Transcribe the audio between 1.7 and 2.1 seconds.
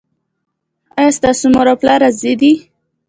او پلار